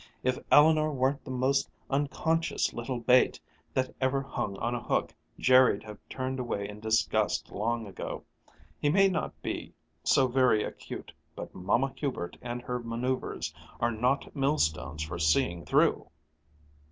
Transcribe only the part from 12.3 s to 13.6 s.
and her manoeuvers